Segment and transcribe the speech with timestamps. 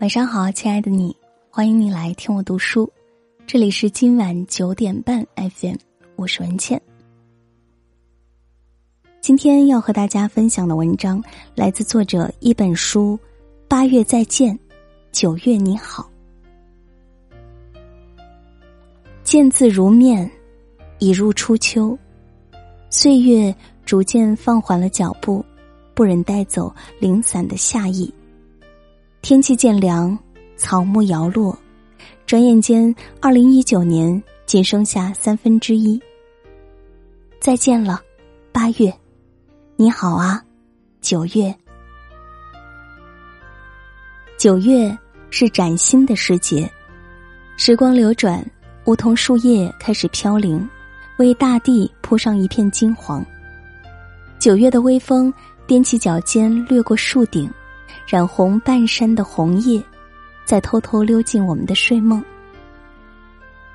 [0.00, 1.16] 晚上好，亲爱的你，
[1.50, 2.88] 欢迎你来听我读书。
[3.48, 5.74] 这里是今晚九点半 FM，
[6.14, 6.80] 我是文倩。
[9.20, 11.20] 今天要和大家分享的文章
[11.56, 13.18] 来自作者一本书
[13.66, 14.56] 《八月再见，
[15.10, 16.08] 九月你好》。
[19.24, 20.30] 见字如面，
[21.00, 21.98] 已入初秋，
[22.88, 23.52] 岁月
[23.84, 25.44] 逐渐放缓了脚步，
[25.92, 28.14] 不忍带走零散的夏意。
[29.20, 30.16] 天气渐凉，
[30.56, 31.56] 草木摇落，
[32.24, 36.00] 转眼间，二零一九年仅剩下三分之一。
[37.40, 38.00] 再见了，
[38.52, 38.92] 八月，
[39.76, 40.42] 你好啊，
[41.00, 41.54] 九月。
[44.38, 44.96] 九月
[45.30, 46.70] 是崭新的时节，
[47.56, 48.42] 时光流转，
[48.84, 50.66] 梧桐树叶开始飘零，
[51.18, 53.24] 为大地铺上一片金黄。
[54.38, 55.32] 九月的微风
[55.66, 57.50] 踮起脚尖，掠过树顶。
[58.08, 59.82] 染红半山的红叶，
[60.46, 62.24] 在偷偷溜进我们的睡梦。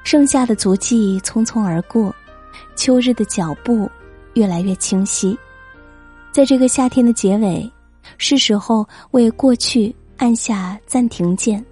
[0.03, 2.11] 剩下的足迹匆匆而过，
[2.75, 3.87] 秋日的脚步
[4.33, 5.37] 越来越清晰。
[6.31, 7.71] 在这个夏天的结尾，
[8.17, 11.63] 是时候为过去按下暂停键，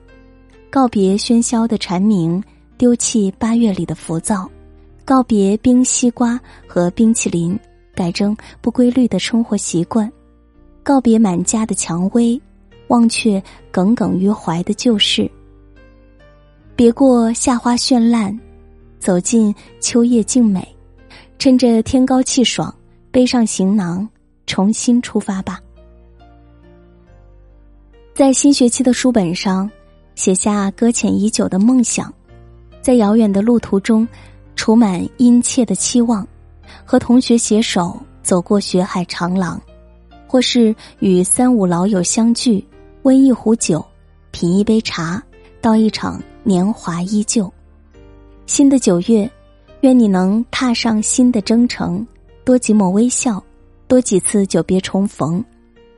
[0.69, 2.43] 告别喧嚣的蝉鸣，
[2.77, 4.47] 丢弃八月里的浮躁，
[5.03, 7.59] 告别冰西瓜和冰淇淋，
[7.95, 10.09] 改正不规律的生活习惯，
[10.83, 12.39] 告别满家的蔷薇。
[12.91, 15.31] 忘却耿耿于怀的旧事，
[16.75, 18.37] 别过夏花绚烂，
[18.99, 20.67] 走进秋叶静美，
[21.39, 22.73] 趁着天高气爽，
[23.09, 24.05] 背上行囊，
[24.45, 25.57] 重新出发吧。
[28.13, 29.71] 在新学期的书本上，
[30.15, 32.13] 写下搁浅已久的梦想，
[32.81, 34.05] 在遥远的路途中，
[34.57, 36.27] 储满殷切的期望，
[36.83, 39.59] 和同学携手走过学海长廊，
[40.27, 42.61] 或是与三五老友相聚。
[43.03, 43.83] 温一壶酒，
[44.29, 45.21] 品一杯茶，
[45.59, 47.51] 道一场年华依旧。
[48.45, 49.27] 新的九月，
[49.79, 52.05] 愿你能踏上新的征程，
[52.43, 53.43] 多几抹微笑，
[53.87, 55.43] 多几次久别重逢，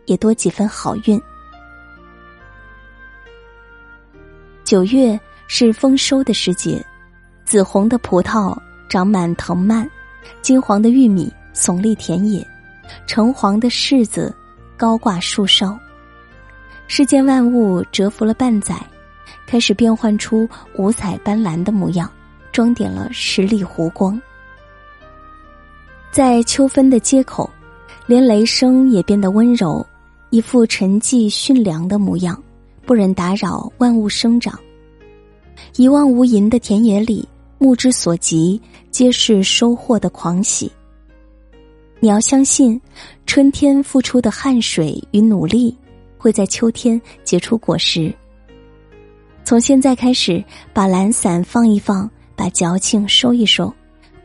[0.06, 1.22] 也多几分好运。
[4.64, 6.82] 九月是丰收的时节，
[7.44, 8.58] 紫红的葡萄
[8.88, 9.90] 长满藤蔓，
[10.42, 12.48] 金黄的玉米耸立田野，
[13.06, 14.34] 橙黄的柿子
[14.78, 15.78] 高挂树梢。
[16.88, 18.76] 世间万物蛰伏了半载，
[19.48, 22.12] 开始变换出五彩斑斓的模样，
[22.52, 24.22] 装点了十里湖光。
[26.12, 27.50] 在秋分的街口，
[28.06, 29.84] 连雷声也变得温柔，
[30.30, 32.42] 一副沉寂驯良的模样，
[32.86, 34.60] 不忍打扰万物生长。
[35.78, 37.28] 一望无垠的田野里，
[37.58, 38.62] 目之所及
[38.92, 40.72] 皆是收获的狂喜。
[42.00, 42.80] 你要相信，
[43.26, 45.76] 春天付出的汗水与努力。
[46.24, 48.16] 会在秋天结出果实。
[49.44, 50.42] 从现在开始，
[50.72, 53.74] 把懒散放一放，把矫情收一收，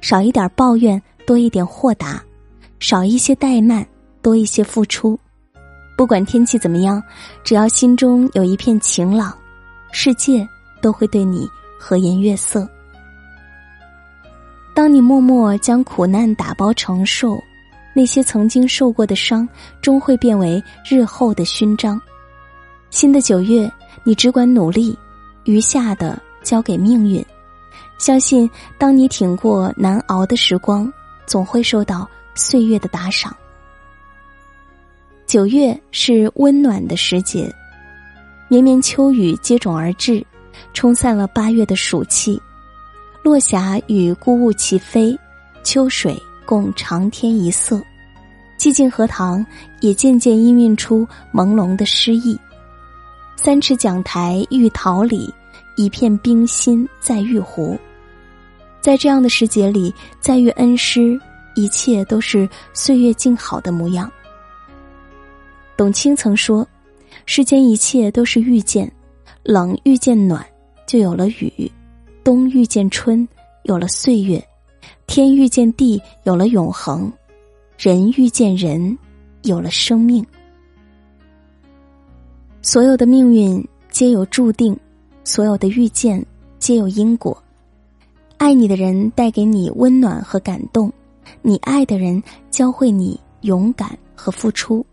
[0.00, 2.22] 少一点抱怨，多一点豁达，
[2.78, 3.84] 少一些怠慢，
[4.22, 5.18] 多一些付出。
[5.96, 7.02] 不管天气怎么样，
[7.42, 9.36] 只要心中有一片晴朗，
[9.90, 10.46] 世界
[10.80, 11.48] 都会对你
[11.80, 12.68] 和颜悦色。
[14.72, 17.42] 当你默默将苦难打包承受。
[17.98, 19.46] 那些曾经受过的伤，
[19.82, 22.00] 终会变为日后的勋章。
[22.90, 23.68] 新的九月，
[24.04, 24.96] 你只管努力，
[25.46, 27.26] 余下的交给命运。
[27.98, 28.48] 相信，
[28.78, 30.88] 当你挺过难熬的时光，
[31.26, 33.36] 总会受到岁月的打赏。
[35.26, 37.52] 九月是温暖的时节，
[38.46, 40.24] 绵绵秋雨接踵而至，
[40.72, 42.40] 冲散了八月的暑气。
[43.24, 45.18] 落霞与孤鹜齐飞，
[45.64, 46.16] 秋水。
[46.48, 47.78] 共长天一色，
[48.58, 49.44] 寂静荷塘
[49.80, 52.38] 也渐渐氤氲出朦胧的诗意。
[53.36, 55.32] 三尺讲台玉桃李，
[55.76, 57.78] 一片冰心在玉壶。
[58.80, 61.18] 在这样的时节里，再遇恩师，
[61.54, 64.10] 一切都是岁月静好的模样。
[65.76, 66.66] 董卿曾说
[67.26, 68.90] ：“世间一切都是遇见，
[69.44, 70.44] 冷遇见暖，
[70.86, 71.70] 就有了雨；
[72.24, 73.26] 冬遇见春，
[73.62, 74.42] 有了岁月。”
[75.06, 77.10] 天遇见地，有了永恒；
[77.78, 78.98] 人遇见人，
[79.42, 80.26] 有了生命。
[82.60, 84.76] 所有的命运皆有注定，
[85.22, 86.26] 所有的遇见
[86.58, 87.40] 皆有因果。
[88.36, 90.92] 爱你的人带给你温暖和感动，
[91.40, 92.20] 你爱的人
[92.50, 94.84] 教会你勇敢和付出，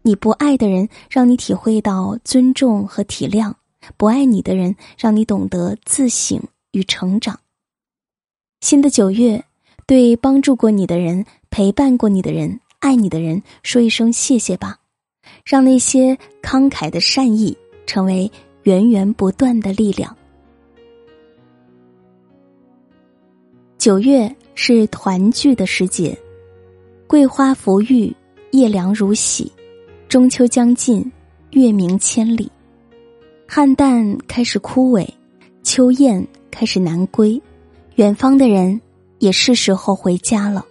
[0.00, 3.52] 你不爱的人让你体会到尊重和体谅，
[3.98, 7.38] 不爱你的人让你懂得自省与成长。
[8.62, 9.44] 新的九月。
[9.84, 14.78] 对帮助过你的人、陪伴过你的人、爱你的人说一声谢谢吧，
[15.44, 17.54] 让那些慷慨的善意
[17.84, 18.32] 成为
[18.62, 20.16] 源源不断的力量。
[23.76, 26.18] 九月是团聚的时节，
[27.06, 28.10] 桂花馥郁，
[28.52, 29.52] 夜凉如洗。
[30.08, 31.12] 中秋将近，
[31.50, 32.50] 月明千里，
[33.46, 35.06] 汉旦开始枯萎，
[35.62, 37.40] 秋雁开始南归，
[37.96, 38.80] 远方的人
[39.18, 40.64] 也是时候回家了。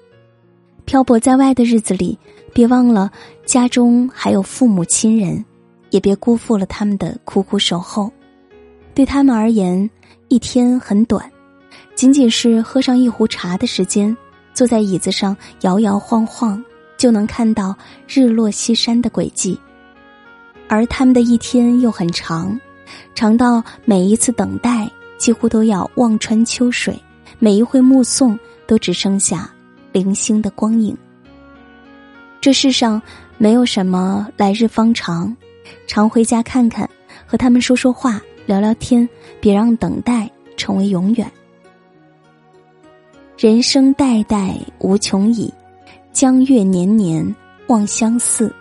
[0.85, 2.17] 漂泊在外的日子里，
[2.53, 3.11] 别忘了
[3.45, 5.43] 家中还有父母亲人，
[5.89, 8.11] 也别辜负了他们的苦苦守候。
[8.93, 9.89] 对他们而言，
[10.27, 11.31] 一天很短，
[11.95, 14.15] 仅仅是喝上一壶茶的时间，
[14.53, 16.61] 坐在椅子上摇摇晃晃，
[16.97, 17.73] 就能看到
[18.07, 19.57] 日落西山的轨迹。
[20.67, 22.59] 而他们的一天又很长，
[23.15, 27.01] 长到每一次等待几乎都要望穿秋水，
[27.39, 28.37] 每一回目送
[28.67, 29.49] 都只剩下。
[29.91, 30.97] 零星的光影。
[32.39, 32.99] 这世上
[33.37, 35.35] 没有什么来日方长，
[35.85, 36.89] 常回家看看，
[37.25, 39.07] 和他们说说话，聊聊天，
[39.39, 40.27] 别让等待
[40.57, 41.31] 成为永远。
[43.37, 45.53] 人生代代无穷已，
[46.11, 47.35] 江月年年
[47.67, 48.51] 望相似。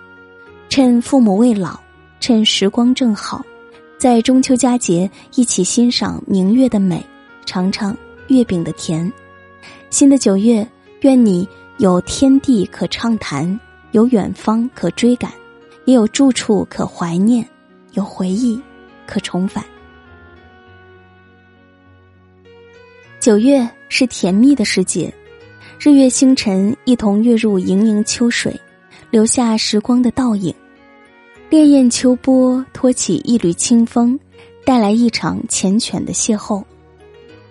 [0.68, 1.80] 趁父母未老，
[2.20, 3.42] 趁时光正好，
[3.98, 7.02] 在中秋佳节一起欣赏明月的美，
[7.46, 7.96] 尝尝
[8.28, 9.10] 月饼的甜。
[9.88, 10.66] 新的九月。
[11.00, 11.48] 愿你
[11.78, 13.58] 有天地可畅谈，
[13.92, 15.32] 有远方可追赶，
[15.86, 17.46] 也有住处可怀念，
[17.94, 18.60] 有回忆
[19.06, 19.64] 可重返。
[23.18, 25.12] 九月是甜蜜的时节，
[25.78, 28.58] 日月星辰一同跃入盈盈秋水，
[29.10, 30.54] 留下时光的倒影。
[31.48, 34.20] 潋滟秋波托起一缕清风，
[34.66, 36.62] 带来一场缱绻的邂逅。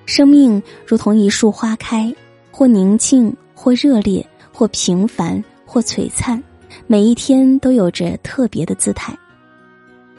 [0.06, 2.14] 生命如同一束花开。
[2.60, 6.44] 或宁静，或热烈，或平凡，或璀璨，
[6.88, 9.18] 每一天都有着特别的姿态。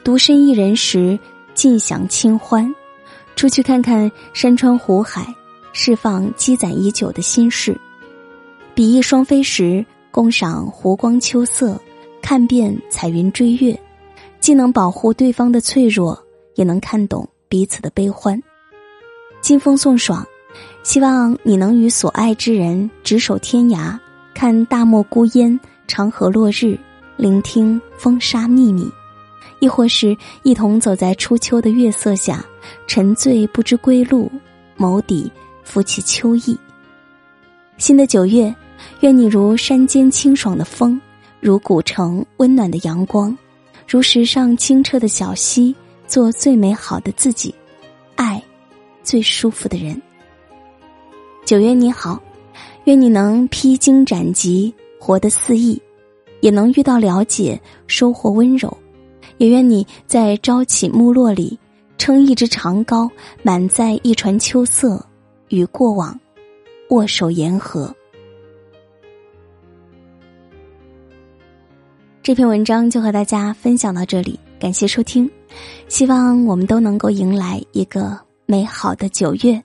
[0.03, 1.19] 独身一人时，
[1.53, 2.65] 尽享清欢；
[3.35, 5.23] 出去看看山川湖海，
[5.71, 7.79] 释放积攒已久的心事。
[8.73, 11.79] 比翼双飞时，共赏湖光秋色，
[12.23, 13.79] 看遍彩云追月，
[14.39, 16.19] 既能保护对方的脆弱，
[16.55, 18.41] 也能看懂彼此的悲欢。
[19.41, 20.25] 金风送爽。
[20.83, 23.97] 希望你能与所爱之人执手天涯，
[24.33, 26.77] 看大漠孤烟，长河落日，
[27.17, 28.89] 聆听风沙秘密，
[29.59, 32.43] 亦或是一同走在初秋的月色下，
[32.87, 34.29] 沉醉不知归路，
[34.75, 35.31] 眸底
[35.63, 36.57] 浮起秋意。
[37.77, 38.53] 新的九月，
[39.01, 40.99] 愿你如山间清爽的风，
[41.39, 43.37] 如古城温暖的阳光，
[43.87, 45.75] 如石上清澈的小溪，
[46.07, 47.53] 做最美好的自己，
[48.15, 48.41] 爱
[49.03, 50.01] 最舒服的人。
[51.51, 52.17] 九月你好，
[52.85, 55.77] 愿你能披荆斩棘，活得肆意，
[56.39, 58.73] 也能遇到了解，收获温柔，
[59.35, 61.59] 也愿你在朝起暮落里，
[61.97, 63.11] 撑一支长篙，
[63.43, 65.05] 满载一船秋色，
[65.49, 66.17] 与过往
[66.91, 67.93] 握手言和。
[72.23, 75.29] 这篇文章就和大家分享到这里，感谢收听，
[75.89, 79.61] 希望我们都能够迎来一个美好的九月。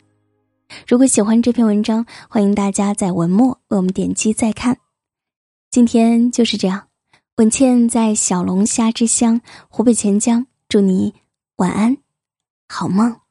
[0.87, 4.79] 如果喜欢这篇文章，欢迎大家在文末为我们点击再看。
[5.71, 6.89] 今天就是这样，
[7.37, 11.15] 文倩在小龙虾之乡湖北潜江，祝你
[11.57, 11.97] 晚安，
[12.69, 13.26] 好梦。